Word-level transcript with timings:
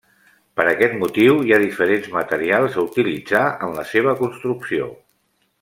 Per 0.59 0.63
aquest 0.69 0.95
motiu 1.03 1.35
hi 1.49 1.53
ha 1.53 1.59
diferents 1.65 2.09
materials 2.17 2.79
a 2.83 2.87
utilitzar 2.89 3.45
en 3.69 3.79
la 3.81 3.87
seva 3.95 4.19
construcció. 4.27 4.93